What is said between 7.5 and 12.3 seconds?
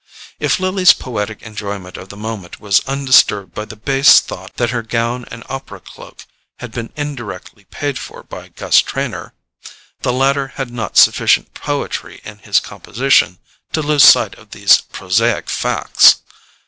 paid for by Gus Trenor, the latter had not sufficient poetry